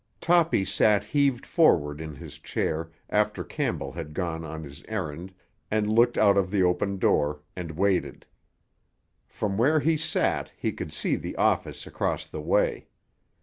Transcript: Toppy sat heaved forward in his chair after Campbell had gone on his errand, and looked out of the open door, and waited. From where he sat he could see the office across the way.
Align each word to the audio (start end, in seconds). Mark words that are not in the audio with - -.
Toppy 0.19 0.65
sat 0.65 1.03
heaved 1.03 1.45
forward 1.45 2.01
in 2.01 2.15
his 2.15 2.39
chair 2.39 2.89
after 3.11 3.43
Campbell 3.43 3.91
had 3.91 4.15
gone 4.15 4.43
on 4.43 4.63
his 4.63 4.83
errand, 4.87 5.31
and 5.69 5.87
looked 5.93 6.17
out 6.17 6.37
of 6.37 6.49
the 6.49 6.63
open 6.63 6.97
door, 6.97 7.41
and 7.55 7.73
waited. 7.77 8.25
From 9.27 9.59
where 9.59 9.79
he 9.79 9.97
sat 9.97 10.51
he 10.57 10.71
could 10.71 10.91
see 10.91 11.15
the 11.17 11.35
office 11.35 11.85
across 11.85 12.25
the 12.25 12.41
way. 12.41 12.87